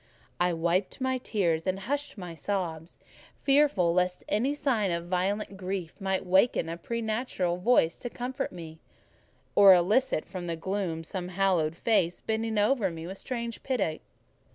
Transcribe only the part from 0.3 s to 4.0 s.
I wiped my tears and hushed my sobs, fearful